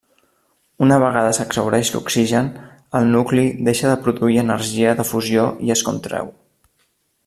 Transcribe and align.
Una 0.85 0.95
vegada 1.03 1.33
s'exhaureix 1.39 1.91
l'oxigen, 1.97 2.49
el 3.01 3.07
nucli 3.17 3.45
deixa 3.69 3.91
de 3.95 4.01
produir 4.07 4.43
energia 4.47 4.99
de 5.03 5.09
fusió 5.15 5.49
i 5.69 5.75
es 5.79 5.89
contreu. 5.93 6.39